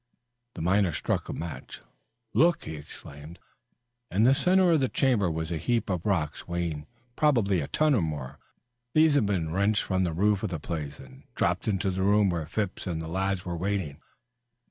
[0.55, 1.81] The miner struck a match.
[2.33, 3.37] "Look!" he exclaimed.
[4.09, 7.93] In the center of the chamber was a heap of rocks, weighing probably a ton
[7.93, 8.39] or more.
[8.95, 12.31] These had been wrenched from the roof of the place and dropped into the room
[12.31, 14.01] where Phipps and the lads were waiting.